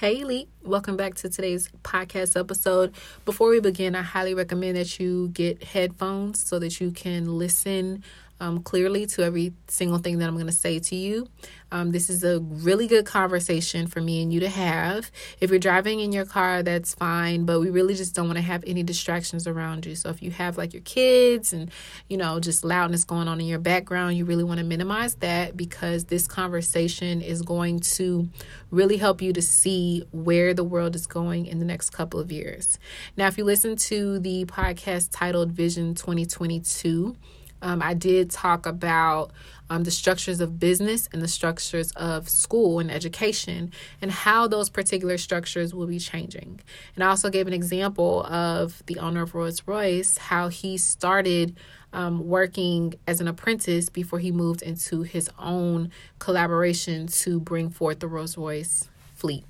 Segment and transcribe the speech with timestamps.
[0.00, 0.48] Hey, Elite.
[0.62, 2.94] Welcome back to today's podcast episode.
[3.26, 8.02] Before we begin, I highly recommend that you get headphones so that you can listen
[8.40, 11.28] um, clearly to every single thing that I'm going to say to you.
[11.72, 15.10] Um, this is a really good conversation for me and you to have.
[15.40, 18.42] If you're driving in your car, that's fine, but we really just don't want to
[18.42, 19.94] have any distractions around you.
[19.94, 21.70] So if you have like your kids and,
[22.08, 25.56] you know, just loudness going on in your background, you really want to minimize that
[25.56, 28.28] because this conversation is going to
[28.70, 32.32] really help you to see where the world is going in the next couple of
[32.32, 32.78] years.
[33.16, 37.16] Now, if you listen to the podcast titled Vision 2022,
[37.62, 39.32] um, I did talk about
[39.70, 44.68] um, the structures of business and the structures of school and education and how those
[44.68, 46.60] particular structures will be changing.
[46.94, 51.56] And I also gave an example of the owner of Rolls Royce, how he started
[51.92, 58.00] um, working as an apprentice before he moved into his own collaboration to bring forth
[58.00, 59.44] the Rolls Royce fleet.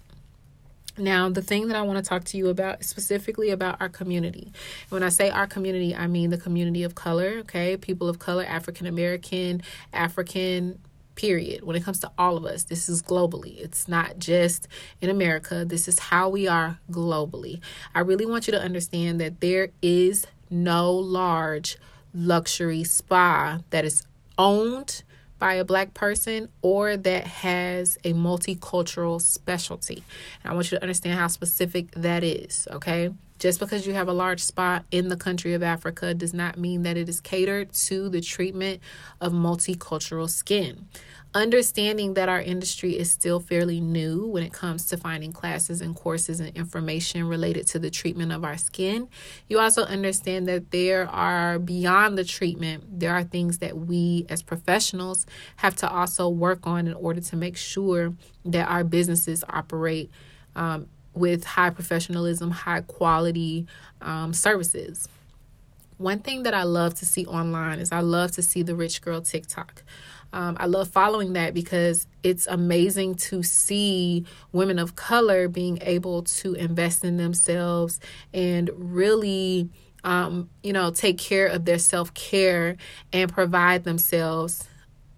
[0.99, 4.53] Now, the thing that I want to talk to you about specifically about our community.
[4.89, 7.77] When I say our community, I mean the community of color, okay?
[7.77, 10.79] People of color, African American, African,
[11.15, 11.65] period.
[11.65, 13.59] When it comes to all of us, this is globally.
[13.59, 14.69] It's not just
[15.01, 15.65] in America.
[15.67, 17.61] This is how we are globally.
[17.95, 21.77] I really want you to understand that there is no large
[22.15, 24.05] luxury spa that is
[24.39, 25.03] owned
[25.41, 30.05] by a black person or that has a multicultural specialty.
[30.45, 33.11] And I want you to understand how specific that is, okay?
[33.41, 36.83] Just because you have a large spot in the country of Africa does not mean
[36.83, 38.81] that it is catered to the treatment
[39.21, 40.87] of multicultural skin
[41.35, 45.95] understanding that our industry is still fairly new when it comes to finding classes and
[45.95, 49.09] courses and information related to the treatment of our skin.
[49.49, 54.43] You also understand that there are beyond the treatment, there are things that we as
[54.43, 55.25] professionals
[55.57, 58.13] have to also work on in order to make sure
[58.45, 60.11] that our businesses operate
[60.57, 63.67] um, with high professionalism, high quality
[64.01, 65.09] um, services.
[65.97, 69.03] One thing that I love to see online is I love to see the rich
[69.03, 69.83] girl TikTok.
[70.33, 76.23] Um, I love following that because it's amazing to see women of color being able
[76.23, 78.01] to invest in themselves
[78.33, 79.69] and really,
[80.05, 82.77] um, you know, take care of their self care
[83.13, 84.69] and provide themselves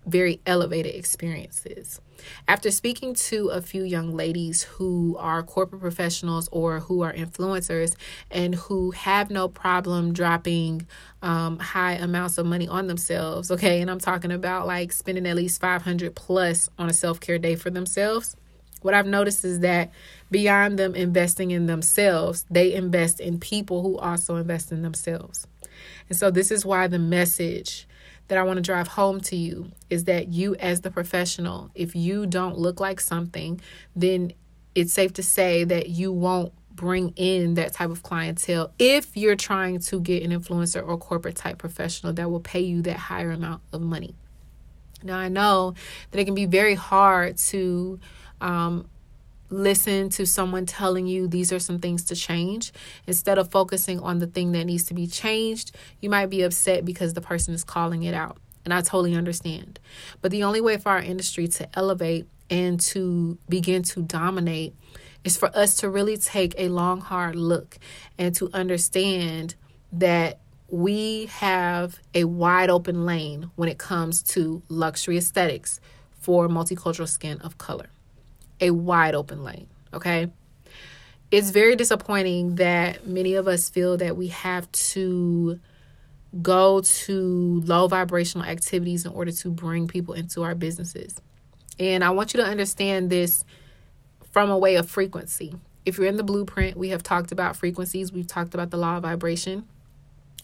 [0.07, 2.01] very elevated experiences.
[2.47, 7.95] After speaking to a few young ladies who are corporate professionals or who are influencers
[8.31, 10.87] and who have no problem dropping
[11.21, 15.37] um, high amounts of money on themselves, okay, and I'm talking about like spending at
[15.37, 18.37] least 500 plus on a self care day for themselves.
[18.83, 19.93] What I've noticed is that
[20.31, 25.47] beyond them investing in themselves, they invest in people who also invest in themselves.
[26.09, 27.87] And so, this is why the message
[28.33, 31.95] that I want to drive home to you is that you, as the professional, if
[31.95, 33.61] you don't look like something,
[33.95, 34.33] then
[34.75, 39.37] it's safe to say that you won't bring in that type of clientele if you're
[39.37, 43.33] trying to get an influencer or corporate type professional that will pay you that higher
[43.33, 44.15] amount of money.
[45.03, 45.75] Now, I know
[46.11, 48.01] that it can be very hard to
[48.41, 48.89] um,
[49.53, 52.73] listen to someone telling you these are some things to change.
[53.07, 56.85] Instead of focusing on the thing that needs to be changed you might be upset
[56.85, 58.39] because the person is calling it out.
[58.65, 59.81] And i totally understand.
[60.21, 64.75] But the only way for our industry to elevate and to begin to dominate
[65.25, 67.79] is for us to really take a long hard look
[68.19, 69.55] and to understand
[69.93, 70.39] that
[70.69, 75.81] we have a wide open lane when it comes to luxury aesthetics
[76.19, 77.91] for multicultural skin of color
[78.63, 79.67] a wide open lane.
[79.93, 80.31] Okay.
[81.31, 85.59] It's very disappointing that many of us feel that we have to
[86.41, 91.21] go to low vibrational activities in order to bring people into our businesses.
[91.79, 93.45] And I want you to understand this
[94.31, 95.55] from a way of frequency.
[95.85, 98.97] If you're in the blueprint, we have talked about frequencies, we've talked about the law
[98.97, 99.67] of vibration.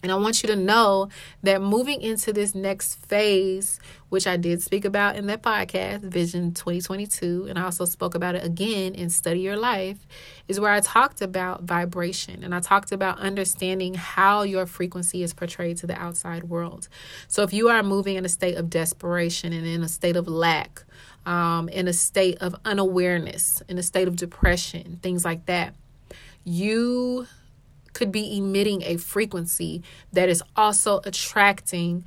[0.01, 1.09] And I want you to know
[1.43, 3.79] that moving into this next phase,
[4.09, 8.35] which I did speak about in that podcast, Vision 2022, and I also spoke about
[8.35, 9.97] it again in Study Your Life,
[10.47, 15.33] is where I talked about vibration and I talked about understanding how your frequency is
[15.33, 16.87] portrayed to the outside world.
[17.27, 20.27] So if you are moving in a state of desperation and in a state of
[20.27, 20.83] lack,
[21.25, 25.75] um, in a state of unawareness, in a state of depression, things like that,
[26.43, 27.27] you
[27.99, 32.05] could be emitting a frequency that is also attracting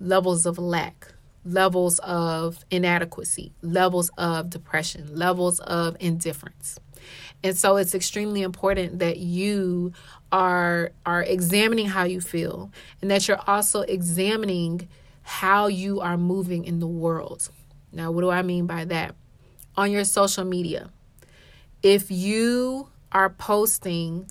[0.00, 1.12] levels of lack,
[1.44, 6.80] levels of inadequacy, levels of depression, levels of indifference.
[7.42, 9.92] And so it's extremely important that you
[10.32, 14.88] are are examining how you feel and that you're also examining
[15.22, 17.50] how you are moving in the world.
[17.92, 19.14] Now, what do I mean by that?
[19.76, 20.90] On your social media,
[21.82, 24.26] if you are posting,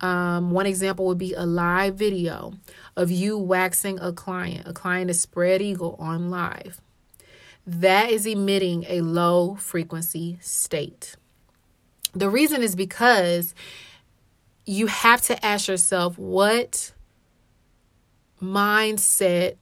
[0.00, 2.54] um, one example would be a live video
[2.96, 4.66] of you waxing a client.
[4.66, 6.80] A client is spread eagle on live.
[7.66, 11.16] That is emitting a low frequency state.
[12.14, 13.54] The reason is because
[14.64, 16.92] you have to ask yourself what
[18.42, 19.56] mindset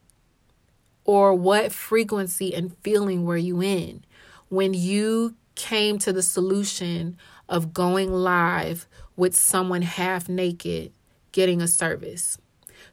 [1.05, 4.05] or what frequency and feeling were you in
[4.49, 7.17] when you came to the solution
[7.49, 8.87] of going live
[9.19, 10.93] with someone half naked
[11.33, 12.39] getting a service.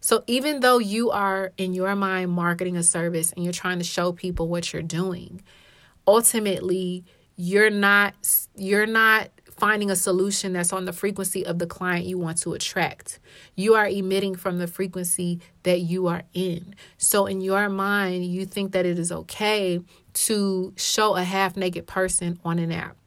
[0.01, 3.85] So even though you are in your mind marketing a service and you're trying to
[3.85, 5.41] show people what you're doing,
[6.07, 7.05] ultimately
[7.37, 8.13] you're not
[8.55, 12.53] you're not finding a solution that's on the frequency of the client you want to
[12.53, 13.19] attract.
[13.55, 16.75] You are emitting from the frequency that you are in.
[16.97, 19.79] So, in your mind, you think that it is okay
[20.13, 22.97] to show a half naked person on an app.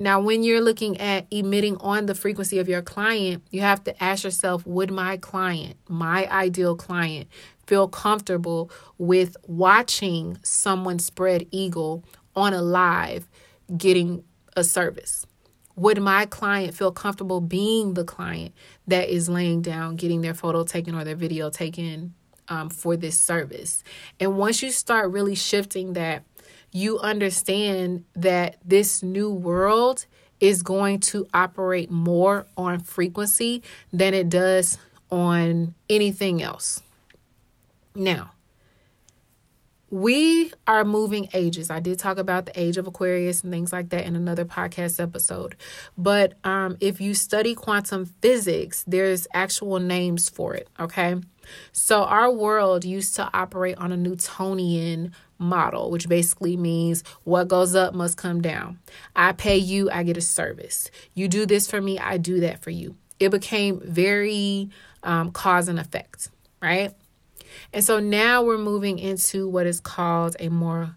[0.00, 4.02] Now, when you're looking at emitting on the frequency of your client, you have to
[4.02, 7.28] ask yourself would my client, my ideal client,
[7.66, 12.02] feel comfortable with watching someone spread eagle
[12.34, 13.28] on a live
[13.76, 14.24] getting
[14.56, 15.26] a service?
[15.76, 18.54] Would my client feel comfortable being the client
[18.86, 22.14] that is laying down, getting their photo taken or their video taken
[22.48, 23.84] um, for this service?
[24.18, 26.24] And once you start really shifting that,
[26.72, 30.06] you understand that this new world
[30.40, 33.62] is going to operate more on frequency
[33.92, 34.78] than it does
[35.10, 36.82] on anything else.
[37.94, 38.30] Now,
[39.90, 41.68] we are moving ages.
[41.68, 45.02] I did talk about the age of Aquarius and things like that in another podcast
[45.02, 45.56] episode.
[45.98, 50.68] But um, if you study quantum physics, there's actual names for it.
[50.78, 51.16] Okay.
[51.72, 57.74] So our world used to operate on a Newtonian model, which basically means what goes
[57.74, 58.78] up must come down.
[59.16, 60.90] I pay you, I get a service.
[61.14, 62.96] You do this for me, I do that for you.
[63.18, 64.70] It became very
[65.02, 66.28] um, cause and effect,
[66.60, 66.94] right?
[67.72, 70.96] And so now we're moving into what is called a more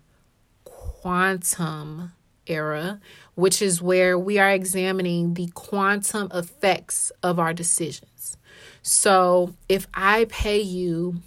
[0.66, 2.12] quantum
[2.48, 3.00] era,
[3.36, 8.38] which is where we are examining the quantum effects of our decisions.
[8.82, 11.22] So if I pay you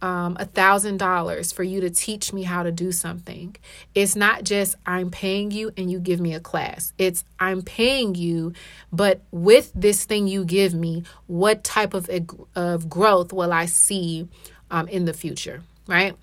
[0.00, 3.56] um, a thousand dollars for you to teach me how to do something.
[3.94, 6.92] It's not just I'm paying you and you give me a class.
[6.98, 8.52] It's I'm paying you,
[8.92, 12.08] but with this thing you give me, what type of
[12.54, 14.28] of growth will I see
[14.70, 16.14] um, in the future, right?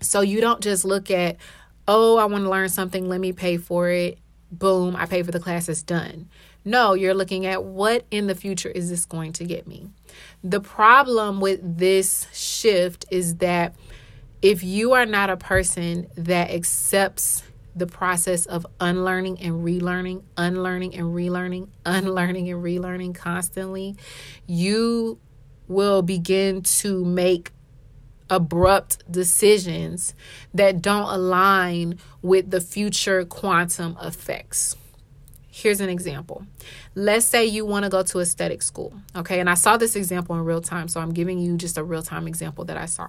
[0.00, 1.36] So you don't just look at,
[1.88, 4.18] oh, I want to learn something, let me pay for it.
[4.50, 6.28] Boom, I pay for the class, it's done.
[6.64, 9.90] No, you're looking at what in the future is this going to get me?
[10.44, 13.74] The problem with this shift is that
[14.42, 17.42] if you are not a person that accepts
[17.74, 23.96] the process of unlearning and relearning, unlearning and relearning, unlearning and relearning constantly,
[24.46, 25.18] you
[25.68, 27.50] will begin to make
[28.32, 30.14] abrupt decisions
[30.54, 34.74] that don't align with the future quantum effects.
[35.50, 36.46] Here's an example.
[36.94, 39.38] Let's say you want to go to aesthetic school, okay?
[39.38, 42.02] And I saw this example in real time, so I'm giving you just a real
[42.02, 43.08] time example that I saw.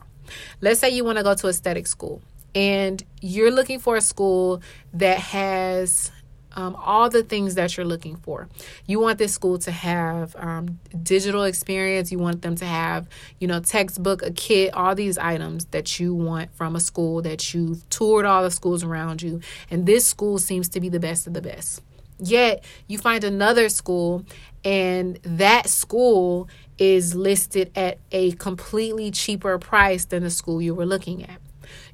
[0.60, 2.22] Let's say you want to go to aesthetic school
[2.54, 4.62] and you're looking for a school
[4.94, 6.12] that has
[6.56, 8.48] um, all the things that you're looking for.
[8.86, 12.12] You want this school to have um, digital experience.
[12.12, 13.08] You want them to have,
[13.40, 17.54] you know, textbook, a kit, all these items that you want from a school that
[17.54, 19.42] you've toured all the schools around you.
[19.70, 21.82] And this school seems to be the best of the best.
[22.20, 24.26] Yet you find another school,
[24.64, 30.86] and that school is listed at a completely cheaper price than the school you were
[30.86, 31.42] looking at.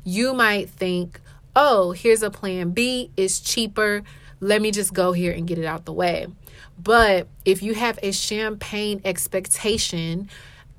[0.04, 1.20] You might think,
[1.56, 4.04] oh, here's a plan B, it's cheaper
[4.40, 6.28] let me just go here and get it out the way.
[6.82, 10.30] But if you have a champagne expectation,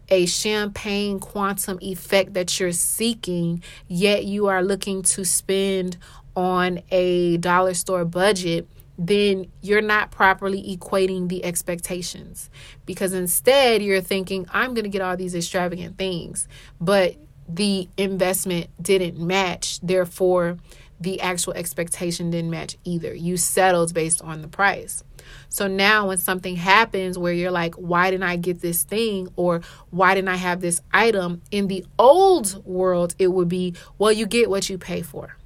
[0.08, 5.96] a champagne quantum effect that you're seeking, yet you are looking to spend
[6.34, 8.66] on a dollar store budget,
[8.98, 12.50] then you're not properly equating the expectations.
[12.86, 16.48] Because instead, you're thinking, I'm going to get all these extravagant things,
[16.80, 17.16] but
[17.48, 19.80] the investment didn't match.
[19.80, 20.58] Therefore,
[21.00, 23.14] the actual expectation didn't match either.
[23.14, 25.02] You settled based on the price.
[25.48, 29.28] So now when something happens where you're like, why didn't I get this thing?
[29.36, 31.42] Or why didn't I have this item?
[31.50, 35.36] In the old world, it would be, well, you get what you pay for,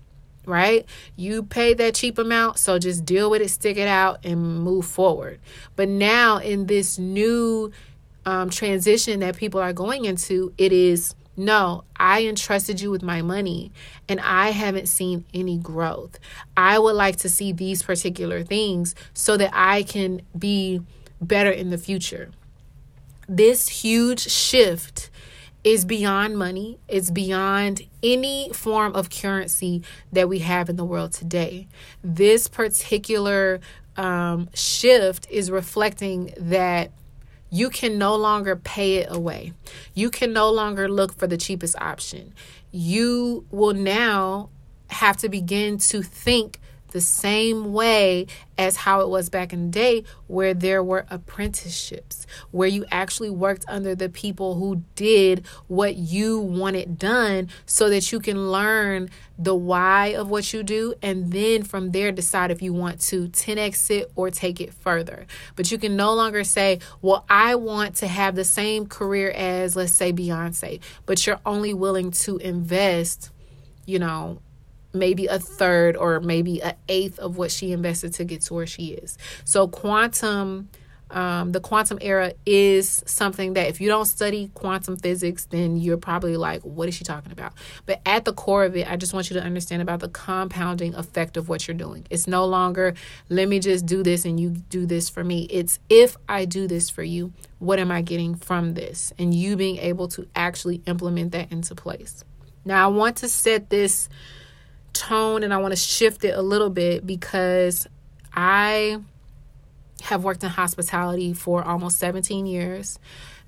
[0.45, 0.87] right?
[1.17, 4.87] You pay that cheap amount, so just deal with it, stick it out, and move
[4.87, 5.39] forward.
[5.77, 7.71] But now in this new
[8.27, 13.23] um, transition that people are going into, it is No, I entrusted you with my
[13.23, 13.73] money
[14.09, 16.19] and I haven't seen any growth.
[16.57, 20.83] I would like to see these particular things so that I can be
[21.21, 22.31] better in the future.
[23.29, 25.11] This huge shift
[25.65, 31.13] is beyond money, it's beyond any form of currency that we have in the world
[31.13, 31.67] today.
[32.03, 33.61] This particular
[33.97, 36.91] um, shift is reflecting that
[37.55, 39.53] you can no longer pay it away.
[39.95, 42.35] You can no longer look for the cheapest option.
[42.73, 44.51] You will now
[44.91, 46.59] have to begin to think
[46.95, 48.25] the same way
[48.57, 53.29] as how it was back in the day, where there were apprenticeships, where you actually
[53.29, 59.11] worked under the people who did what you wanted done so that you can learn
[59.37, 63.27] the why of what you do and then from there decide if you want to
[63.27, 65.27] 10x it or take it further.
[65.57, 69.75] But you can no longer say, Well, I want to have the same career as,
[69.75, 73.31] let's say, Beyonce, but you're only willing to invest,
[73.85, 74.39] you know,
[74.95, 78.67] maybe a third or maybe an eighth of what she invested to get to where
[78.67, 79.19] she is.
[79.45, 80.69] So quantum
[81.11, 85.97] um, the quantum era is something that if you don't study quantum physics, then you're
[85.97, 87.53] probably like, what is she talking about?
[87.87, 90.95] But at the core of it, I just want you to understand about the compounding
[90.95, 92.05] effect of what you're doing.
[92.11, 92.95] It's no longer,
[93.29, 95.45] let me just do this and you do this for me.
[95.51, 99.13] It's if I do this for you, what am I getting from this?
[99.17, 102.25] And you being able to actually implement that into place.
[102.65, 104.09] Now, I want to set this
[104.95, 107.87] tone and I want to shift it a little bit because
[108.33, 108.99] I
[110.03, 112.99] have worked in hospitality for almost 17 years.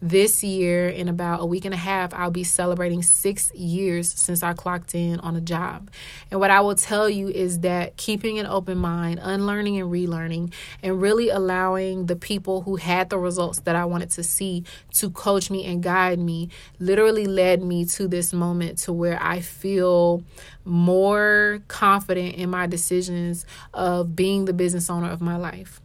[0.02, 4.42] This year, in about a week and a half, I'll be celebrating six years since
[4.42, 5.90] I clocked in on a job.
[6.30, 10.52] And what I will tell you is that keeping an open mind, unlearning and relearning,
[10.82, 15.08] and really allowing the people who had the results that I wanted to see to
[15.08, 20.22] coach me and guide me literally led me to this moment to where I feel
[20.66, 25.80] more confident in my decisions of being the business owner of my life.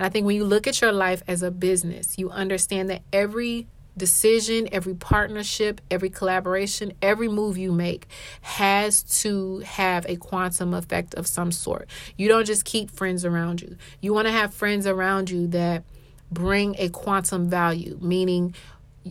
[0.00, 3.02] And I think when you look at your life as a business, you understand that
[3.12, 3.66] every
[3.98, 8.06] decision, every partnership, every collaboration, every move you make
[8.40, 11.86] has to have a quantum effect of some sort.
[12.16, 13.76] You don't just keep friends around you.
[14.00, 15.84] You want to have friends around you that
[16.32, 18.54] bring a quantum value, meaning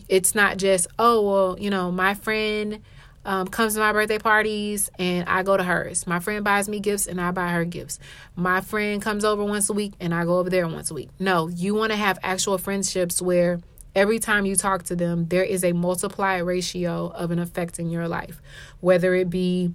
[0.07, 2.81] it's not just, oh, well, you know, my friend
[3.25, 6.07] um, comes to my birthday parties and I go to hers.
[6.07, 7.99] My friend buys me gifts and I buy her gifts.
[8.35, 11.09] My friend comes over once a week and I go over there once a week.
[11.19, 13.59] No, you want to have actual friendships where
[13.95, 17.89] every time you talk to them, there is a multiplied ratio of an effect in
[17.89, 18.41] your life,
[18.79, 19.73] whether it be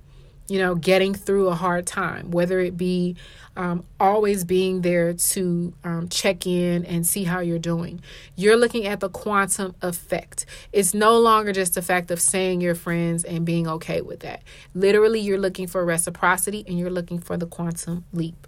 [0.49, 3.17] you know, getting through a hard time, whether it be
[3.57, 8.01] um, always being there to um, check in and see how you're doing.
[8.37, 10.45] You're looking at the quantum effect.
[10.73, 14.43] It's no longer just the fact of saying you're friends and being okay with that.
[14.75, 18.47] Literally, you're looking for reciprocity and you're looking for the quantum leap.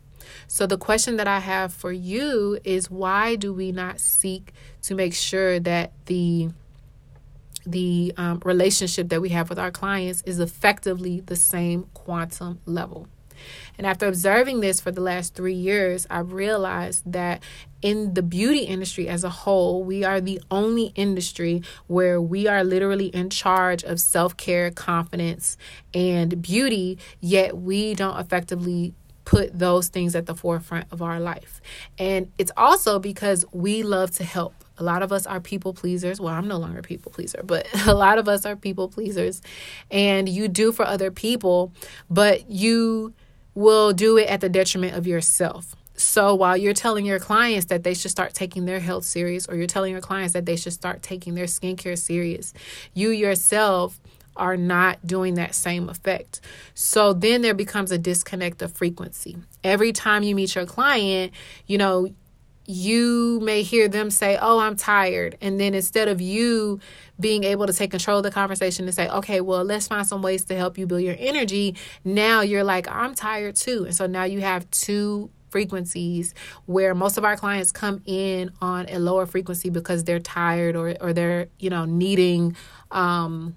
[0.49, 4.95] So, the question that I have for you is why do we not seek to
[4.95, 6.50] make sure that the
[7.66, 13.08] the um, relationship that we have with our clients is effectively the same quantum level.
[13.76, 17.42] And after observing this for the last three years, I've realized that
[17.82, 22.64] in the beauty industry as a whole, we are the only industry where we are
[22.64, 25.56] literally in charge of self care, confidence,
[25.92, 28.94] and beauty, yet we don't effectively
[29.25, 31.61] put those things at the forefront of our life.
[31.99, 34.54] And it's also because we love to help.
[34.78, 36.21] A lot of us are people pleasers.
[36.21, 39.42] Well, I'm no longer a people pleaser, but a lot of us are people pleasers.
[39.90, 41.73] And you do for other people,
[42.11, 43.14] but you
[43.54, 45.75] will do it at the detriment of yourself.
[45.95, 49.56] So while you're telling your clients that they should start taking their health serious, or
[49.56, 52.52] you're telling your clients that they should start taking their skincare serious,
[52.92, 53.99] you yourself
[54.37, 56.40] are not doing that same effect.
[56.75, 59.38] So then there becomes a disconnect of frequency.
[59.64, 61.33] Every time you meet your client,
[61.66, 62.09] you know,
[62.66, 65.37] you may hear them say, Oh, I'm tired.
[65.40, 66.80] And then instead of you
[67.18, 70.23] being able to take control of the conversation and say, Okay, well, let's find some
[70.23, 73.85] ways to help you build your energy, now you're like, I'm tired too.
[73.85, 76.35] And so now you have two frequencies
[76.66, 80.96] where most of our clients come in on a lower frequency because they're tired or,
[81.00, 82.56] or they're, you know, needing
[82.90, 83.56] um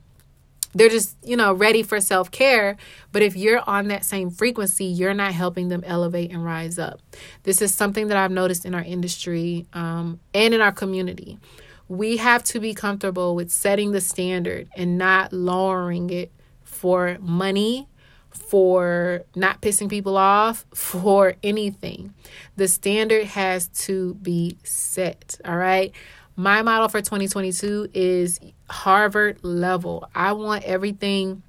[0.74, 2.78] they're just, you know, ready for self care.
[3.12, 7.00] But if you're on that same frequency, you're not helping them elevate and rise up.
[7.44, 11.40] This is something that I've noticed in our industry um, and in our community.
[11.88, 16.32] We have to be comfortable with setting the standard and not lowering it
[16.64, 17.88] for money,
[18.30, 22.14] for not pissing people off, for anything.
[22.58, 25.92] The standard has to be set, all right?
[26.40, 30.08] My model for 2022 is Harvard level.
[30.16, 31.44] I want everything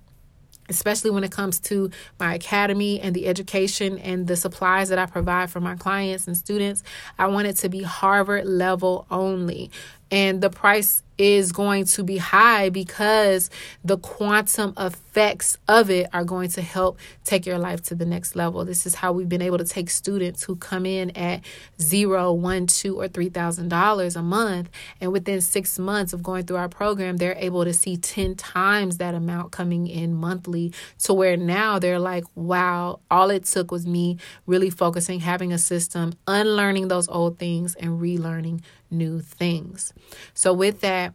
[0.68, 5.06] especially when it comes to my academy and the education and the supplies that I
[5.06, 6.82] provide for my clients and students.
[7.18, 9.70] I want it to be Harvard level only.
[10.11, 13.50] And the price is going to be high because
[13.84, 18.34] the quantum effects of it are going to help take your life to the next
[18.34, 18.64] level.
[18.64, 21.42] This is how we've been able to take students who come in at
[21.78, 26.46] zero, one, two, or three thousand dollars a month, and within six months of going
[26.46, 31.12] through our program, they're able to see 10 times that amount coming in monthly to
[31.12, 36.14] where now they're like, wow, all it took was me really focusing, having a system,
[36.26, 39.92] unlearning those old things, and relearning new things.
[40.35, 41.14] So, with that,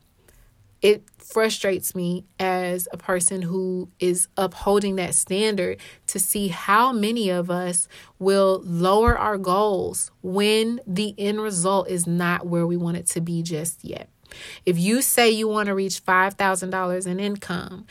[0.81, 7.29] it frustrates me as a person who is upholding that standard to see how many
[7.29, 7.87] of us
[8.19, 13.21] will lower our goals when the end result is not where we want it to
[13.21, 14.09] be just yet.
[14.65, 17.85] If you say you want to reach $5,000 in income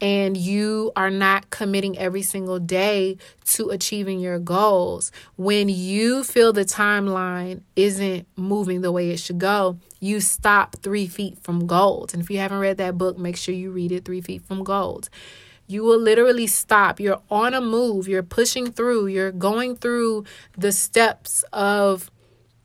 [0.00, 6.52] and you are not committing every single day to achieving your goals, when you feel
[6.52, 12.14] the timeline isn't moving the way it should go, you stop three feet from gold.
[12.14, 14.64] And if you haven't read that book, make sure you read it Three Feet from
[14.64, 15.10] Gold.
[15.66, 16.98] You will literally stop.
[16.98, 20.24] You're on a move, you're pushing through, you're going through
[20.56, 22.10] the steps of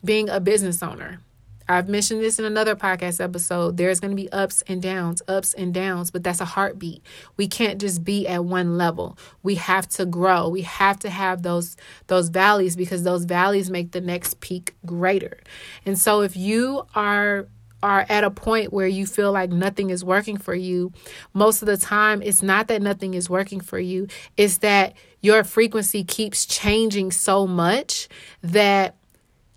[0.03, 1.19] being a business owner.
[1.67, 3.77] I've mentioned this in another podcast episode.
[3.77, 7.03] There's going to be ups and downs, ups and downs, but that's a heartbeat.
[7.37, 9.17] We can't just be at one level.
[9.41, 10.47] We have to grow.
[10.47, 11.75] We have to have those
[12.07, 15.39] those valleys because those valleys make the next peak greater.
[15.85, 17.47] And so if you are
[17.81, 20.91] are at a point where you feel like nothing is working for you,
[21.33, 24.07] most of the time it's not that nothing is working for you,
[24.37, 28.07] it's that your frequency keeps changing so much
[28.41, 28.95] that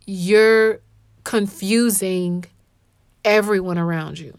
[0.07, 0.81] you're
[1.25, 2.45] confusing
[3.25, 4.35] everyone around you.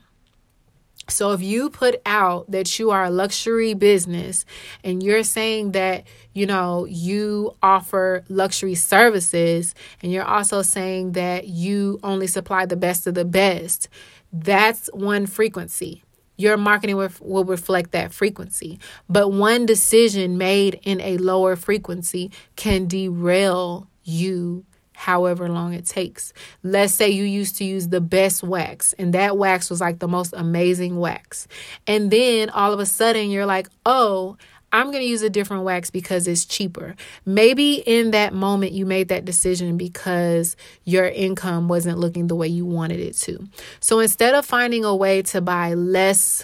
[1.09, 4.45] So if you put out that you are a luxury business
[4.83, 11.47] and you're saying that, you know, you offer luxury services and you're also saying that
[11.47, 13.89] you only supply the best of the best,
[14.31, 16.03] that's one frequency.
[16.37, 18.79] Your marketing will, reflect that frequency.
[19.09, 24.65] But one decision made in a lower frequency can derail you
[24.99, 26.33] however long it takes.
[26.61, 30.09] Let's say you used to use the best wax, and that wax was like the
[30.09, 31.47] most amazing wax.
[31.87, 34.37] And then all of a sudden, you're like, oh,
[34.73, 36.95] I'm going to use a different wax because it's cheaper.
[37.25, 42.49] Maybe in that moment you made that decision because your income wasn't looking the way
[42.49, 43.47] you wanted it to.
[43.79, 46.43] So instead of finding a way to buy less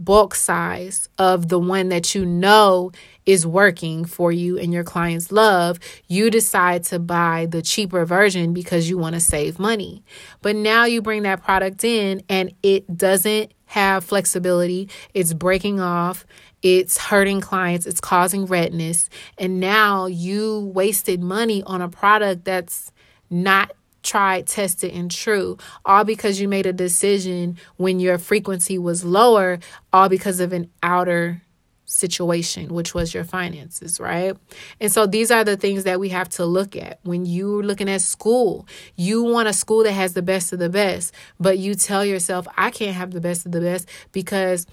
[0.00, 2.90] bulk size of the one that you know
[3.26, 8.52] is working for you and your clients love, you decide to buy the cheaper version
[8.52, 10.02] because you want to save money.
[10.42, 16.26] But now you bring that product in and it doesn't have flexibility, it's breaking off,
[16.62, 19.08] it's hurting clients, it's causing redness,
[19.38, 22.90] and now you wasted money on a product that's
[23.30, 23.70] not
[24.02, 29.58] tried, tested, and true, all because you made a decision when your frequency was lower,
[29.92, 31.42] all because of an outer
[31.90, 34.36] situation, which was your finances, right?
[34.80, 37.00] And so these are the things that we have to look at.
[37.02, 40.68] When you're looking at school, you want a school that has the best of the
[40.68, 44.66] best, but you tell yourself, I can't have the best of the best because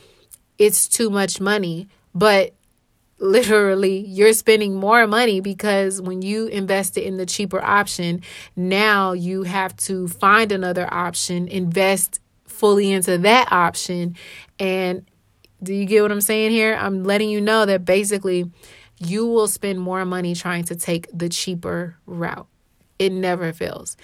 [0.58, 1.88] it's too much money.
[2.14, 2.54] But
[3.20, 8.22] literally you're spending more money because when you invested in the cheaper option,
[8.56, 14.16] now you have to find another option, invest fully into that option.
[14.60, 15.06] And
[15.62, 16.76] do you get what I'm saying here?
[16.76, 18.52] I'm letting you know that basically
[19.00, 22.48] you will spend more money trying to take the cheaper route.
[23.00, 23.98] It never fails.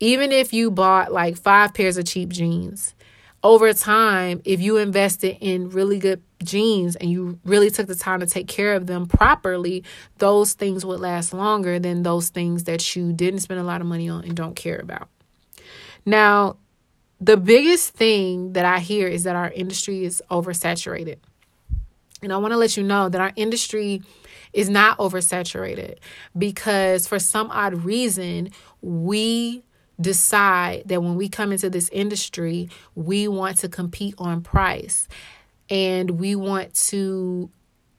[0.00, 2.94] Even if you bought like five pairs of cheap jeans,
[3.42, 8.20] over time, if you invested in really good jeans and you really took the time
[8.20, 9.82] to take care of them properly,
[10.18, 13.86] those things would last longer than those things that you didn't spend a lot of
[13.86, 15.08] money on and don't care about.
[16.06, 16.56] Now,
[17.20, 21.18] the biggest thing that I hear is that our industry is oversaturated.
[22.22, 24.02] And I want to let you know that our industry
[24.52, 25.98] is not oversaturated
[26.36, 28.50] because for some odd reason,
[28.80, 29.62] we
[30.00, 35.08] decide that when we come into this industry, we want to compete on price
[35.70, 37.50] and we want to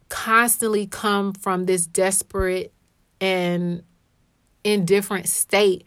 [0.09, 2.73] constantly come from this desperate
[3.19, 3.83] and
[4.63, 5.85] indifferent state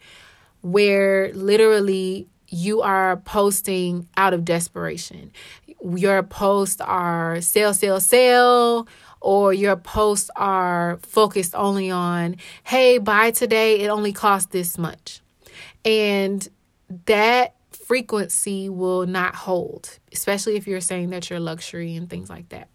[0.61, 5.31] where literally you are posting out of desperation.
[5.81, 8.87] Your posts are sale, sale, sale,
[9.21, 15.21] or your posts are focused only on, hey, buy today, it only costs this much.
[15.85, 16.47] And
[17.05, 22.49] that frequency will not hold, especially if you're saying that you're luxury and things like
[22.49, 22.69] that.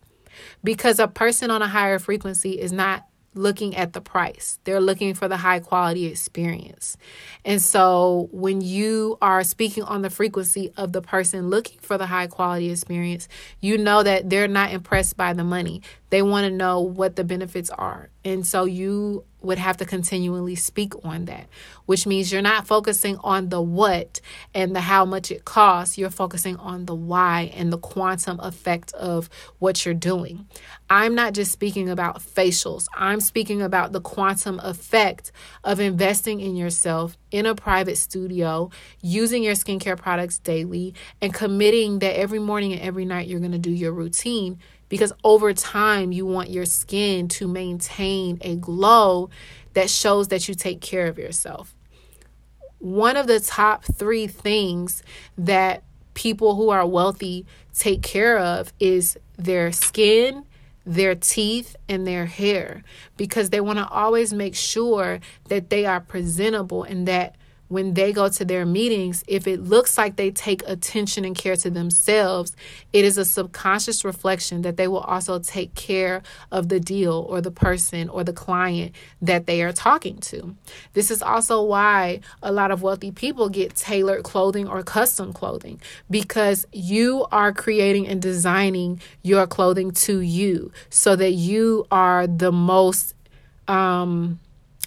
[0.65, 4.59] Because a person on a higher frequency is not looking at the price.
[4.65, 6.97] They're looking for the high quality experience.
[7.45, 12.07] And so when you are speaking on the frequency of the person looking for the
[12.07, 13.29] high quality experience,
[13.61, 15.83] you know that they're not impressed by the money.
[16.13, 18.11] They want to know what the benefits are.
[18.23, 21.47] And so you would have to continually speak on that,
[21.87, 24.21] which means you're not focusing on the what
[24.55, 25.97] and the how much it costs.
[25.97, 30.47] You're focusing on the why and the quantum effect of what you're doing.
[30.91, 35.33] I'm not just speaking about facials, I'm speaking about the quantum effect
[35.65, 38.69] of investing in yourself in a private studio,
[39.01, 43.53] using your skincare products daily, and committing that every morning and every night you're going
[43.53, 44.59] to do your routine
[44.93, 49.31] because over time you want your skin to maintain a glow
[49.73, 51.75] that shows that you take care of yourself.
[52.79, 55.03] One of the top three things
[55.39, 60.45] that people who are wealthy take care of is their skin,
[60.85, 62.85] their teeth, and their hair
[63.17, 67.37] because they want to always make sure that they are presentable and that
[67.73, 71.57] when they go to their meetings, if it looks like they take attention and care
[71.57, 72.55] to themselves,
[72.93, 77.41] it is a subconscious reflection that they will also take care of the deal or
[77.41, 80.55] the person or the client that they are talking to.
[80.93, 85.81] This is also why a lot of wealthy people get tailored clothing or custom clothing
[86.11, 92.53] because you are creating and designing your clothing to you so that you are the
[92.53, 93.15] most
[93.69, 94.39] um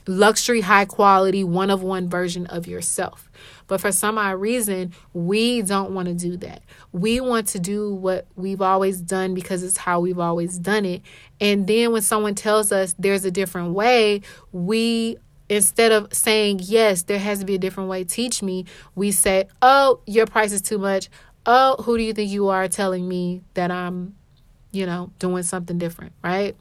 [0.07, 3.29] luxury, high quality, one of one version of yourself.
[3.67, 6.61] But for some odd reason, we don't want to do that.
[6.91, 11.01] We want to do what we've always done because it's how we've always done it.
[11.41, 15.17] And then when someone tells us there's a different way, we
[15.49, 19.47] instead of saying, Yes, there has to be a different way, teach me, we say,
[19.61, 21.09] Oh, your price is too much.
[21.45, 24.15] Oh, who do you think you are telling me that I'm,
[24.71, 26.55] you know, doing something different, right?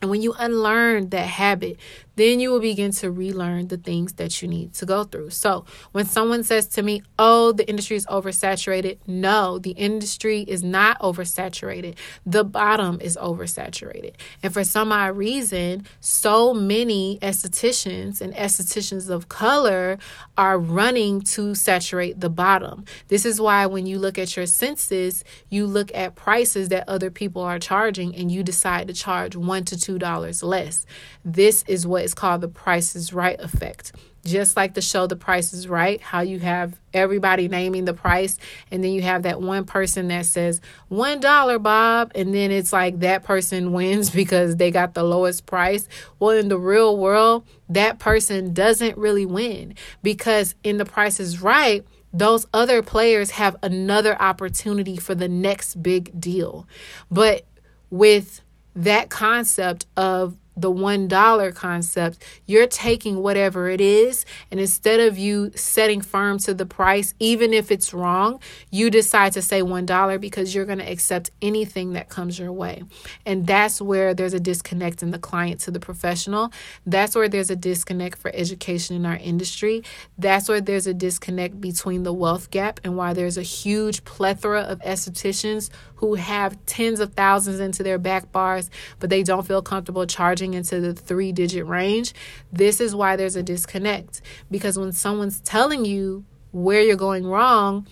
[0.00, 1.78] And when you unlearn that habit,
[2.16, 5.30] then you will begin to relearn the things that you need to go through.
[5.30, 10.64] So, when someone says to me, Oh, the industry is oversaturated, no, the industry is
[10.64, 11.94] not oversaturated.
[12.24, 14.14] The bottom is oversaturated.
[14.42, 19.98] And for some odd reason, so many estheticians and estheticians of color
[20.36, 22.84] are running to saturate the bottom.
[23.08, 27.10] This is why when you look at your census, you look at prices that other
[27.10, 30.86] people are charging and you decide to charge one to two dollars less.
[31.24, 33.92] This is what is called the Price is Right effect.
[34.24, 38.38] Just like the show The Price is Right, how you have everybody naming the price,
[38.70, 43.00] and then you have that one person that says, $1, Bob, and then it's like
[43.00, 45.88] that person wins because they got the lowest price.
[46.18, 51.42] Well, in the real world, that person doesn't really win because in The Price is
[51.42, 56.66] Right, those other players have another opportunity for the next big deal.
[57.10, 57.44] But
[57.90, 58.40] with
[58.76, 65.52] that concept of the $1 concept, you're taking whatever it is, and instead of you
[65.54, 68.40] setting firm to the price, even if it's wrong,
[68.70, 72.82] you decide to say $1 because you're going to accept anything that comes your way.
[73.24, 76.52] And that's where there's a disconnect in the client to the professional.
[76.86, 79.82] That's where there's a disconnect for education in our industry.
[80.16, 84.62] That's where there's a disconnect between the wealth gap and why there's a huge plethora
[84.62, 89.62] of estheticians who have tens of thousands into their back bars, but they don't feel
[89.62, 92.14] comfortable charging into the three digit range.
[92.52, 97.86] This is why there's a disconnect because when someone's telling you where you're going wrong,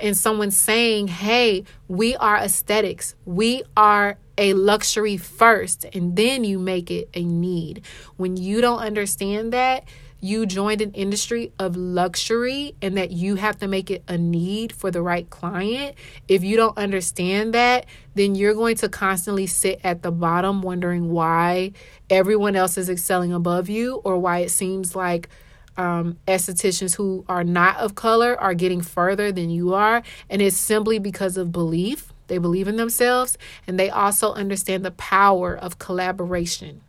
[0.00, 6.58] and someone's saying, hey, we are aesthetics, we are a luxury first, and then you
[6.58, 7.84] make it a need.
[8.16, 9.84] When you don't understand that,
[10.20, 14.72] you joined an industry of luxury and that you have to make it a need
[14.72, 15.94] for the right client,
[16.26, 21.10] if you don't understand that, then you're going to constantly sit at the bottom wondering
[21.10, 21.72] why
[22.10, 25.28] everyone else is excelling above you or why it seems like
[25.76, 30.02] um, estheticians who are not of color are getting further than you are.
[30.28, 32.12] And it's simply because of belief.
[32.26, 36.82] They believe in themselves and they also understand the power of collaboration.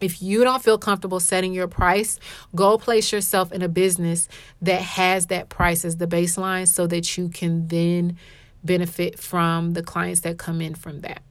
[0.00, 2.18] If you don't feel comfortable setting your price,
[2.54, 4.28] go place yourself in a business
[4.62, 8.16] that has that price as the baseline so that you can then
[8.64, 11.22] benefit from the clients that come in from that.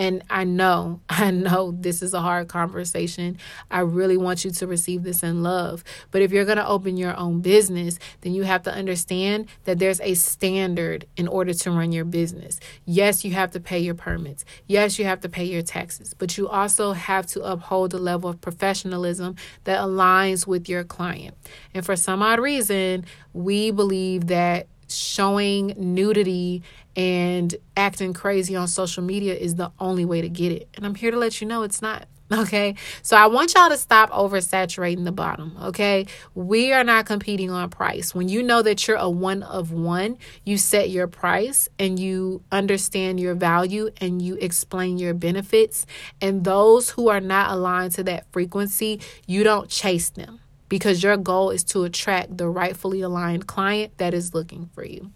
[0.00, 3.36] And I know, I know this is a hard conversation.
[3.70, 5.84] I really want you to receive this in love.
[6.10, 9.78] But if you're going to open your own business, then you have to understand that
[9.78, 12.58] there's a standard in order to run your business.
[12.86, 14.46] Yes, you have to pay your permits.
[14.66, 16.14] Yes, you have to pay your taxes.
[16.14, 21.36] But you also have to uphold the level of professionalism that aligns with your client.
[21.74, 26.62] And for some odd reason, we believe that showing nudity
[26.96, 30.68] and acting crazy on social media is the only way to get it.
[30.74, 32.06] And I'm here to let you know it's not.
[32.32, 32.76] Okay.
[33.02, 35.56] So I want y'all to stop oversaturating the bottom.
[35.64, 36.06] Okay.
[36.36, 38.14] We are not competing on price.
[38.14, 42.44] When you know that you're a one of one, you set your price and you
[42.52, 45.86] understand your value and you explain your benefits.
[46.20, 50.38] And those who are not aligned to that frequency, you don't chase them
[50.70, 55.10] because your goal is to attract the rightfully aligned client that is looking for you.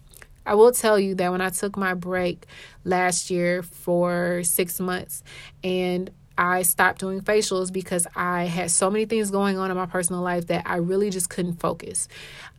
[0.45, 2.45] I will tell you that when I took my break
[2.85, 5.23] last year for six months
[5.63, 9.87] and I stopped doing facials because I had so many things going on in my
[9.87, 12.09] personal life that I really just couldn't focus.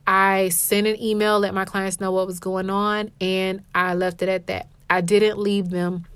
[0.06, 4.22] I sent an email, let my clients know what was going on, and I left
[4.22, 4.68] it at that.
[4.88, 6.06] I didn't leave them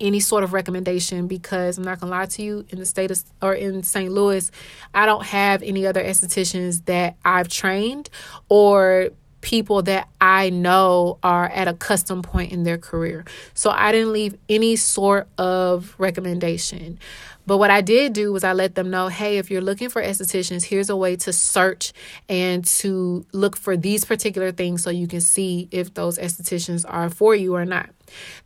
[0.00, 3.22] any sort of recommendation because I'm not gonna lie to you in the state of
[3.42, 4.10] or in St.
[4.10, 4.50] Louis,
[4.94, 8.10] I don't have any other estheticians that I've trained
[8.48, 9.10] or
[9.46, 13.24] people that I know are at a custom point in their career.
[13.54, 16.98] So I didn't leave any sort of recommendation.
[17.46, 20.02] But what I did do was I let them know hey, if you're looking for
[20.02, 21.92] estheticians, here's a way to search
[22.28, 27.08] and to look for these particular things so you can see if those estheticians are
[27.08, 27.90] for you or not.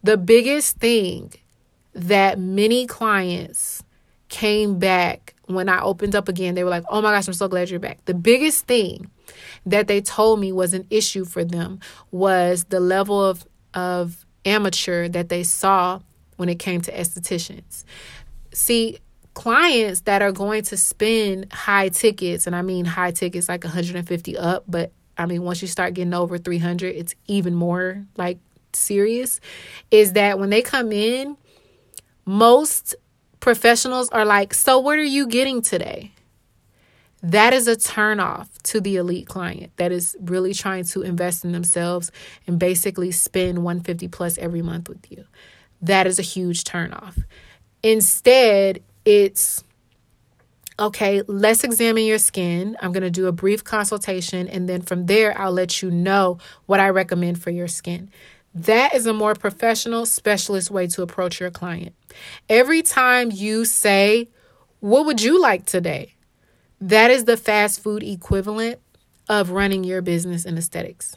[0.02, 1.32] The biggest thing
[1.94, 3.82] that many clients
[4.28, 7.48] came back when I opened up again, they were like, oh my gosh, I'm so
[7.48, 8.04] glad you're back.
[8.04, 9.10] The biggest thing
[9.66, 15.08] that they told me was an issue for them was the level of, of amateur
[15.08, 16.00] that they saw
[16.36, 17.84] when it came to estheticians.
[18.54, 18.98] See,
[19.34, 24.36] clients that are going to spend high tickets, and I mean high tickets like 150
[24.38, 28.38] up, but I mean, once you start getting over 300, it's even more like
[28.76, 29.40] serious,
[29.90, 31.36] is that when they come in,
[32.24, 32.94] most
[33.40, 36.12] professionals are like, So, what are you getting today?
[37.22, 41.52] That is a turnoff to the elite client that is really trying to invest in
[41.52, 42.10] themselves
[42.46, 45.26] and basically spend 150 plus every month with you.
[45.82, 47.22] That is a huge turnoff.
[47.82, 49.62] Instead, it's
[50.78, 52.76] okay, let's examine your skin.
[52.80, 56.38] I'm going to do a brief consultation, and then from there, I'll let you know
[56.64, 58.10] what I recommend for your skin.
[58.54, 61.94] That is a more professional, specialist way to approach your client.
[62.48, 64.28] Every time you say,
[64.80, 66.14] What would you like today?
[66.80, 68.80] That is the fast food equivalent
[69.28, 71.16] of running your business in aesthetics.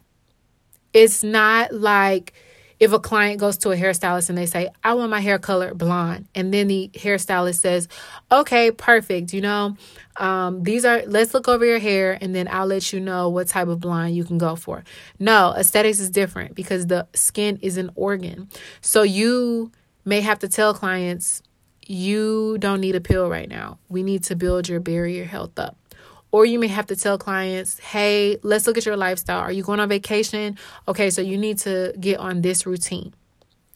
[0.94, 2.34] It's not like
[2.84, 5.74] if a client goes to a hairstylist and they say, I want my hair color
[5.74, 7.88] blonde, and then the hairstylist says,
[8.30, 9.32] Okay, perfect.
[9.34, 9.78] You know,
[10.18, 13.48] um, these are, let's look over your hair and then I'll let you know what
[13.48, 14.84] type of blonde you can go for.
[15.18, 18.50] No, aesthetics is different because the skin is an organ.
[18.82, 19.72] So you
[20.04, 21.42] may have to tell clients,
[21.88, 23.80] you don't need a pill right now.
[23.88, 25.78] We need to build your barrier health up.
[26.34, 29.40] Or you may have to tell clients, hey, let's look at your lifestyle.
[29.40, 30.58] Are you going on vacation?
[30.88, 33.14] Okay, so you need to get on this routine.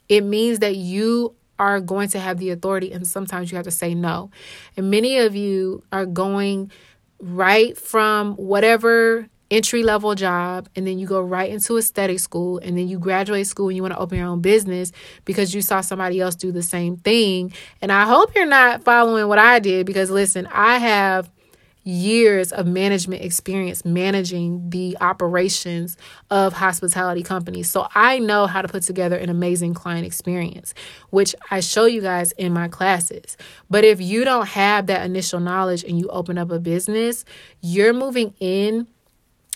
[0.09, 3.71] It means that you are going to have the authority, and sometimes you have to
[3.71, 4.31] say no.
[4.75, 6.71] And many of you are going
[7.19, 12.77] right from whatever entry level job and then you go right into aesthetic school and
[12.77, 14.91] then you graduate school and you want to open your own business
[15.23, 17.53] because you saw somebody else do the same thing.
[17.81, 21.29] And I hope you're not following what I did because listen, I have
[21.87, 25.95] years of management experience managing the operations
[26.29, 27.69] of hospitality companies.
[27.69, 30.73] So I know how to put together an amazing client experience,
[31.11, 33.37] which I show you guys in my classes.
[33.69, 37.23] But if you don't have that initial knowledge and you open up a business,
[37.61, 38.87] you're moving in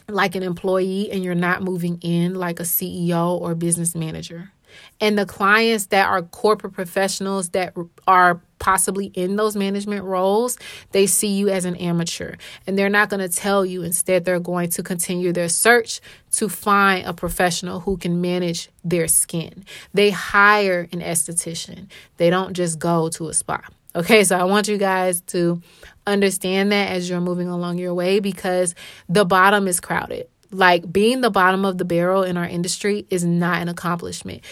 [0.08, 4.52] like an employee and you're not moving in like a CEO or business manager.
[5.00, 7.76] And the clients that are corporate professionals that
[8.08, 10.58] are possibly in those management roles,
[10.92, 12.36] they see you as an amateur
[12.68, 13.82] and they're not going to tell you.
[13.82, 16.00] Instead, they're going to continue their search
[16.34, 19.66] to find a professional who can manage their skin.
[19.94, 23.62] They hire an esthetician, they don't just go to a spa.
[23.94, 25.62] Okay, so I want you guys to
[26.08, 28.74] understand that as you're moving along your way because
[29.10, 30.30] the bottom is crowded.
[30.52, 34.44] Like being the bottom of the barrel in our industry is not an accomplishment.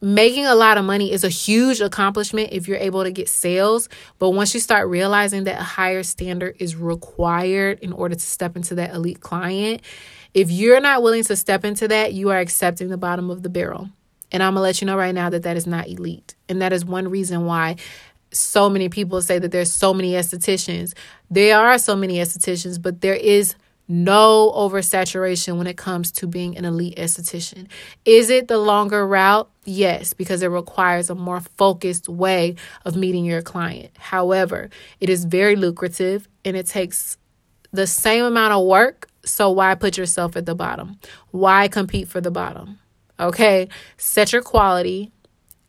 [0.00, 3.88] Making a lot of money is a huge accomplishment if you're able to get sales.
[4.18, 8.56] But once you start realizing that a higher standard is required in order to step
[8.56, 9.82] into that elite client,
[10.34, 13.48] if you're not willing to step into that, you are accepting the bottom of the
[13.48, 13.90] barrel.
[14.32, 16.34] And I'm going to let you know right now that that is not elite.
[16.48, 17.76] And that is one reason why
[18.32, 20.94] so many people say that there's so many estheticians.
[21.30, 23.54] There are so many estheticians, but there is
[23.88, 27.68] no oversaturation when it comes to being an elite esthetician.
[28.04, 29.50] Is it the longer route?
[29.64, 33.90] Yes, because it requires a more focused way of meeting your client.
[33.98, 37.18] However, it is very lucrative and it takes
[37.72, 39.08] the same amount of work.
[39.24, 40.98] So, why put yourself at the bottom?
[41.30, 42.78] Why compete for the bottom?
[43.20, 43.68] Okay,
[43.98, 45.12] set your quality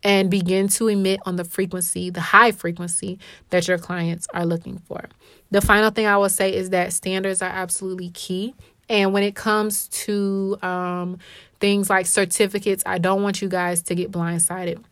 [0.04, 4.80] and begin to emit on the frequency, the high frequency that your clients are looking
[4.80, 5.06] for.
[5.54, 8.56] The final thing I will say is that standards are absolutely key.
[8.90, 11.20] And when it comes to um,
[11.60, 14.84] things like certificates, I don't want you guys to get blindsided.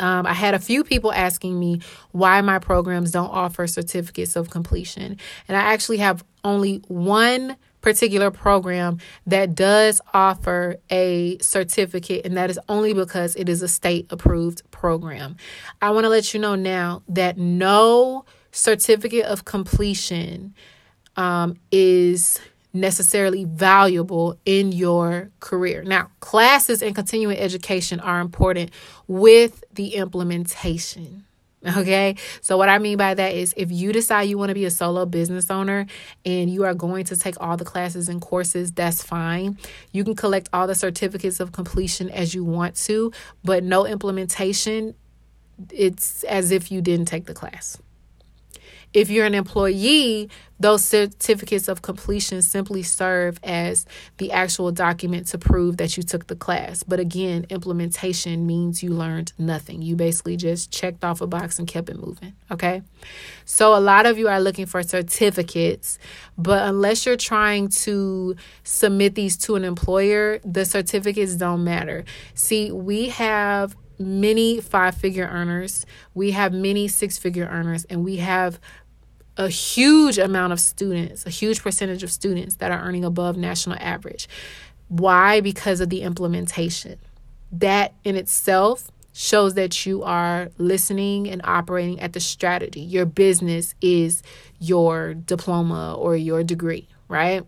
[0.00, 4.50] Um, I had a few people asking me why my programs don't offer certificates of
[4.50, 5.16] completion.
[5.46, 12.50] And I actually have only one particular program that does offer a certificate, and that
[12.50, 15.36] is only because it is a state approved program.
[15.80, 20.54] I want to let you know now that no certificate of completion
[21.16, 22.40] um, is
[22.72, 25.82] necessarily valuable in your career.
[25.82, 28.70] Now, classes and continuing education are important
[29.06, 31.24] with the implementation.
[31.66, 32.14] Okay.
[32.40, 34.70] So, what I mean by that is if you decide you want to be a
[34.70, 35.86] solo business owner
[36.24, 39.58] and you are going to take all the classes and courses, that's fine.
[39.92, 44.94] You can collect all the certificates of completion as you want to, but no implementation,
[45.72, 47.76] it's as if you didn't take the class.
[48.94, 55.38] If you're an employee, those certificates of completion simply serve as the actual document to
[55.38, 56.82] prove that you took the class.
[56.82, 59.82] But again, implementation means you learned nothing.
[59.82, 62.34] You basically just checked off a box and kept it moving.
[62.50, 62.82] Okay.
[63.44, 65.98] So a lot of you are looking for certificates,
[66.36, 72.04] but unless you're trying to submit these to an employer, the certificates don't matter.
[72.34, 78.16] See, we have many five figure earners, we have many six figure earners, and we
[78.16, 78.60] have
[79.36, 83.76] a huge amount of students, a huge percentage of students that are earning above national
[83.80, 84.28] average.
[84.88, 85.40] Why?
[85.40, 86.98] Because of the implementation.
[87.52, 92.80] That in itself shows that you are listening and operating at the strategy.
[92.80, 94.22] Your business is
[94.58, 97.44] your diploma or your degree, right?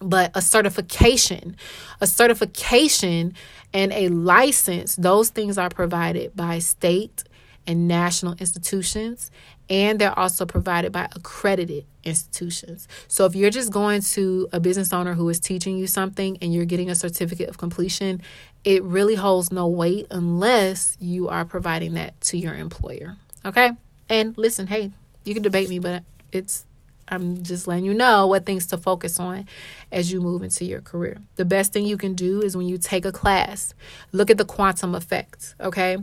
[0.00, 1.56] But a certification,
[2.00, 3.34] a certification
[3.72, 7.22] and a license, those things are provided by state
[7.66, 9.30] and national institutions
[9.70, 12.88] and they're also provided by accredited institutions.
[13.06, 16.52] So if you're just going to a business owner who is teaching you something and
[16.52, 18.20] you're getting a certificate of completion,
[18.64, 23.16] it really holds no weight unless you are providing that to your employer.
[23.44, 23.70] Okay?
[24.08, 24.90] And listen, hey,
[25.24, 26.66] you can debate me, but it's
[27.10, 29.46] I'm just letting you know what things to focus on
[29.90, 31.18] as you move into your career.
[31.36, 33.74] The best thing you can do is when you take a class,
[34.12, 35.98] look at the quantum effect, okay?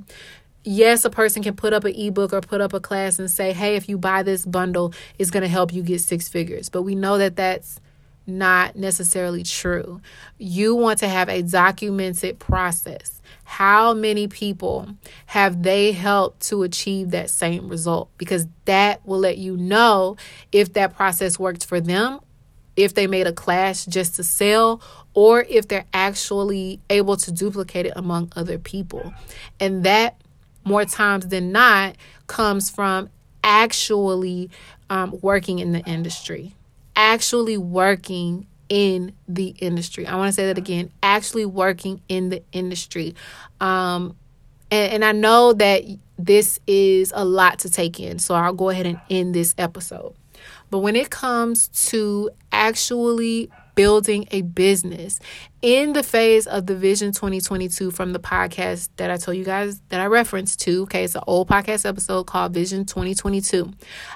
[0.68, 3.54] yes, a person can put up an ebook or put up a class and say,
[3.54, 6.68] hey, if you buy this bundle, it's going to help you get six figures.
[6.68, 7.80] But we know that that's
[8.28, 10.02] not necessarily true.
[10.38, 13.22] You want to have a documented process.
[13.46, 14.90] How many people
[15.28, 18.10] have they helped to achieve that same result?
[18.18, 20.18] Because that will let you know
[20.52, 22.20] if that process worked for them,
[22.76, 24.82] if they made a class just to sell,
[25.14, 29.14] or if they're actually able to duplicate it among other people.
[29.60, 30.22] And that
[30.66, 31.96] more times than not
[32.28, 33.10] comes from
[33.44, 34.50] actually
[34.90, 36.54] um, working in the industry,
[36.98, 40.06] actually working in the industry.
[40.06, 43.16] I want to say that again actually working in the industry.
[43.62, 44.18] Um,
[44.70, 45.84] and, and I know that
[46.20, 50.14] this is a lot to take in, so I'll go ahead and end this episode.
[50.70, 55.20] But when it comes to actually building a business
[55.62, 59.80] in the phase of the Vision 2022 from the podcast that I told you guys
[59.90, 60.82] that I referenced to.
[60.84, 63.72] Okay, it's an old podcast episode called Vision 2022.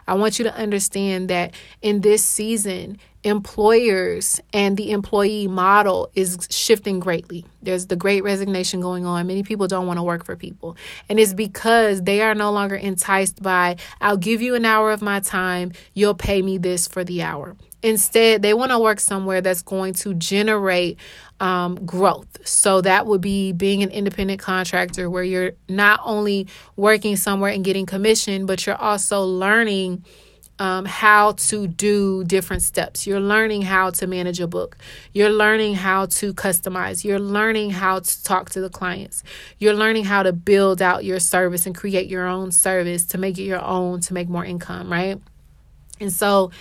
[0.08, 6.48] I want you to understand that in this season, employers and the employee model is
[6.50, 7.46] shifting greatly.
[7.62, 9.28] There's the great resignation going on.
[9.28, 10.76] Many people don't want to work for people.
[11.08, 15.04] And it's because they are no longer enticed by, I'll give you an hour of
[15.04, 17.56] my time, you'll pay me this for the hour.
[17.84, 21.00] Instead, they want to work somewhere that's going to generate
[21.40, 22.28] um, growth.
[22.48, 27.64] So that would be being an independent contractor where you're not only working somewhere and
[27.66, 30.06] getting commission, but you're also learning.
[30.60, 33.08] Um, how to do different steps.
[33.08, 34.78] You're learning how to manage a book.
[35.12, 37.04] You're learning how to customize.
[37.04, 39.24] You're learning how to talk to the clients.
[39.58, 43.40] You're learning how to build out your service and create your own service to make
[43.40, 45.20] it your own to make more income, right?
[46.00, 46.52] And so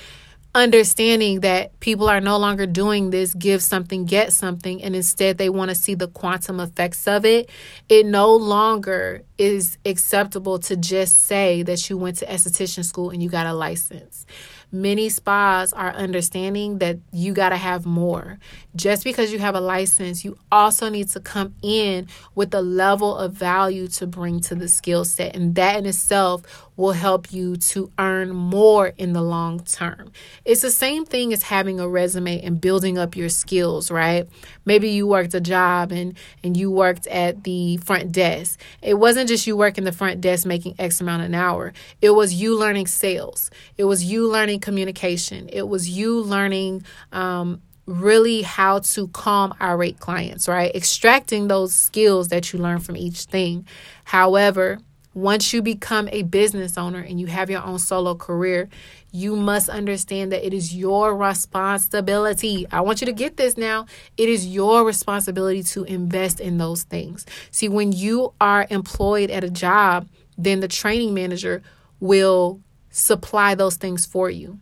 [0.54, 5.48] understanding that people are no longer doing this give something get something and instead they
[5.48, 7.48] want to see the quantum effects of it
[7.88, 13.22] it no longer is acceptable to just say that you went to esthetician school and
[13.22, 14.26] you got a license
[14.72, 18.38] many spas are understanding that you got to have more.
[18.76, 23.16] Just because you have a license, you also need to come in with a level
[23.16, 25.34] of value to bring to the skill set.
[25.34, 30.10] And that in itself will help you to earn more in the long term.
[30.44, 34.26] It's the same thing as having a resume and building up your skills, right?
[34.64, 38.60] Maybe you worked a job and and you worked at the front desk.
[38.82, 41.72] It wasn't just you working the front desk making X amount an hour.
[42.00, 43.50] It was you learning sales.
[43.76, 45.48] It was you learning communication.
[45.52, 50.74] It was you learning um, really how to calm irate clients, right?
[50.74, 53.66] Extracting those skills that you learn from each thing.
[54.04, 54.78] However,
[55.12, 58.68] once you become a business owner and you have your own solo career,
[59.12, 62.66] you must understand that it is your responsibility.
[62.70, 63.86] I want you to get this now.
[64.16, 67.26] It is your responsibility to invest in those things.
[67.50, 70.08] See, when you are employed at a job,
[70.38, 71.62] then the training manager
[71.98, 74.60] will supply those things for you.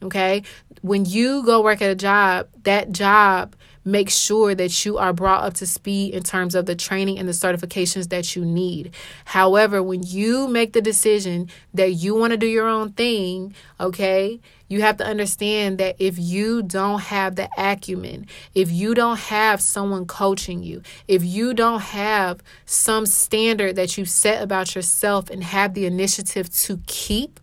[0.00, 0.42] Okay?
[0.82, 5.44] When you go work at a job, that job make sure that you are brought
[5.44, 8.94] up to speed in terms of the training and the certifications that you need.
[9.24, 14.40] However, when you make the decision that you want to do your own thing, okay,
[14.68, 19.60] you have to understand that if you don't have the acumen, if you don't have
[19.60, 25.44] someone coaching you, if you don't have some standard that you set about yourself and
[25.44, 27.38] have the initiative to keep,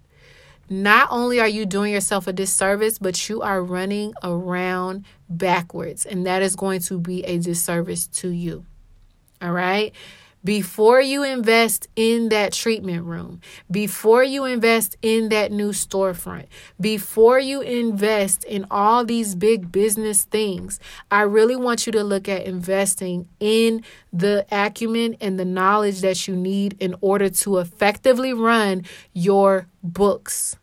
[0.72, 6.26] not only are you doing yourself a disservice, but you are running around backwards, and
[6.26, 8.66] that is going to be a disservice to you.
[9.42, 9.94] All right.
[10.42, 16.46] Before you invest in that treatment room, before you invest in that new storefront,
[16.80, 20.80] before you invest in all these big business things,
[21.12, 26.26] I really want you to look at investing in the acumen and the knowledge that
[26.26, 30.56] you need in order to effectively run your books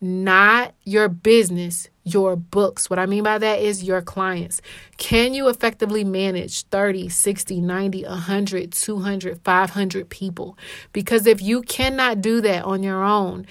[0.00, 2.90] not your business, your books.
[2.90, 4.60] What I mean by that is your clients.
[4.96, 10.58] Can you effectively manage 30, 60, 90, 100, 200, 500 people?
[10.92, 13.46] Because if you cannot do that on your own,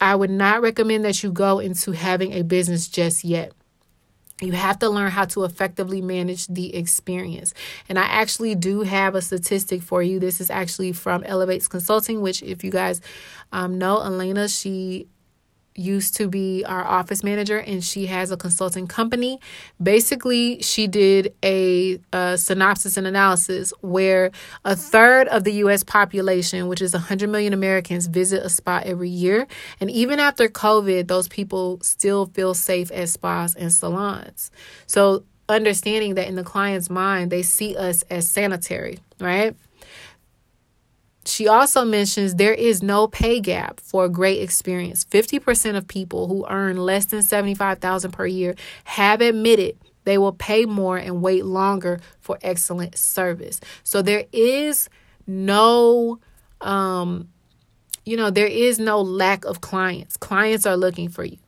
[0.00, 3.52] I would not recommend that you go into having a business just yet.
[4.42, 7.54] You have to learn how to effectively manage the experience.
[7.88, 10.20] And I actually do have a statistic for you.
[10.20, 13.00] This is actually from Elevates Consulting, which, if you guys
[13.52, 15.08] um, know, Elena, she
[15.76, 19.40] used to be our office manager and she has a consulting company.
[19.82, 24.30] Basically, she did a, a, synopsis and analysis where
[24.64, 29.10] a third of the US population, which is 100 million Americans, visit a spa every
[29.10, 29.46] year.
[29.80, 34.50] And even after COVID, those people still feel safe at spas and salons.
[34.86, 39.54] So, understanding that in the client's mind, they see us as sanitary, right?
[41.26, 45.04] She also mentions there is no pay gap for great experience.
[45.04, 48.54] 50% of people who earn less than 75,000 per year
[48.84, 53.60] have admitted they will pay more and wait longer for excellent service.
[53.82, 54.88] So there is
[55.26, 56.20] no
[56.60, 57.28] um
[58.04, 60.16] you know, there is no lack of clients.
[60.16, 61.38] Clients are looking for you.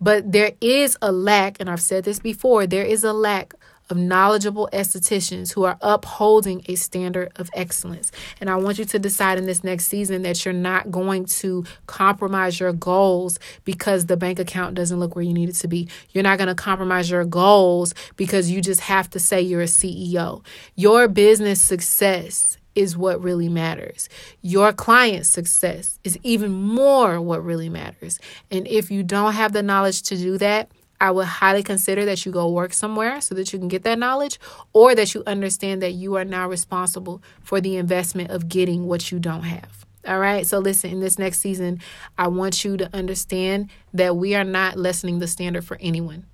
[0.00, 3.52] But there is a lack, and I've said this before, there is a lack
[3.90, 8.12] of knowledgeable estheticians who are upholding a standard of excellence.
[8.40, 11.64] And I want you to decide in this next season that you're not going to
[11.86, 15.88] compromise your goals because the bank account doesn't look where you need it to be.
[16.12, 19.66] You're not going to compromise your goals because you just have to say you're a
[19.66, 20.44] CEO.
[20.76, 24.08] Your business success is what really matters.
[24.42, 28.18] Your client's success is even more what really matters.
[28.50, 30.70] And if you don't have the knowledge to do that,
[31.00, 33.98] I would highly consider that you go work somewhere so that you can get that
[33.98, 34.38] knowledge
[34.72, 39.10] or that you understand that you are now responsible for the investment of getting what
[39.10, 39.86] you don't have.
[40.06, 40.46] All right.
[40.46, 41.80] So, listen, in this next season,
[42.16, 46.26] I want you to understand that we are not lessening the standard for anyone.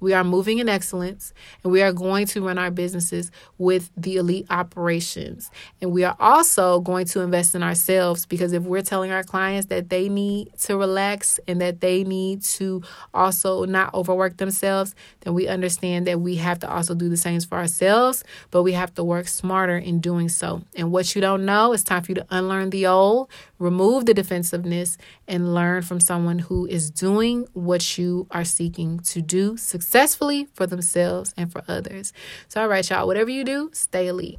[0.00, 1.32] We are moving in excellence
[1.62, 5.50] and we are going to run our businesses with the elite operations.
[5.80, 9.68] And we are also going to invest in ourselves because if we're telling our clients
[9.68, 12.82] that they need to relax and that they need to
[13.14, 17.38] also not overwork themselves, then we understand that we have to also do the same
[17.40, 20.62] for ourselves, but we have to work smarter in doing so.
[20.74, 23.28] And what you don't know, it's time for you to unlearn the old,
[23.58, 24.96] remove the defensiveness,
[25.28, 30.66] and learn from someone who is doing what you are seeking to do successfully for
[30.66, 32.12] themselves and for others.
[32.48, 34.38] So, all right, y'all, whatever you do, stay elite.